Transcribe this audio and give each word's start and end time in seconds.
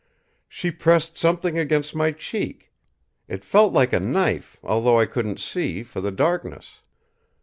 She 0.49 0.71
pressed 0.71 1.15
something 1.15 1.59
against 1.59 1.93
my 1.95 2.11
cheek. 2.11 2.73
It 3.27 3.45
felt 3.45 3.71
like 3.71 3.93
a 3.93 3.99
knife, 3.99 4.59
although 4.63 4.97
I 4.97 5.05
couldn't 5.05 5.39
see, 5.39 5.83
for 5.83 6.01
the 6.01 6.09
darkness." 6.09 6.81